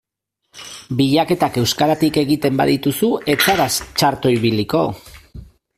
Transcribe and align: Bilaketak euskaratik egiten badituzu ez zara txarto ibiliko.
Bilaketak 1.01 1.59
euskaratik 1.63 2.17
egiten 2.23 2.59
badituzu 2.63 3.13
ez 3.35 3.39
zara 3.49 3.71
txarto 3.83 4.37
ibiliko. 4.39 4.87